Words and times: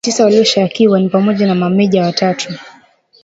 Wanajeshi 0.03 0.11
tisa 0.19 0.23
walioshtakiwa 0.23 0.99
ni 0.99 1.09
pamoja 1.09 1.47
na 1.47 1.55
mameja 1.55 2.03
watatu 2.03 2.53